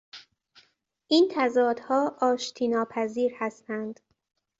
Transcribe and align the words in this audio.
این 1.07 1.27
تضادها 1.31 2.17
آشتیناپذیر 2.21 3.33
هستند. 3.39 3.99